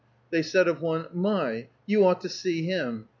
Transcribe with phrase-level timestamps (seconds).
[0.31, 1.67] They said of one, "My!
[1.85, 3.05] You ought to see him!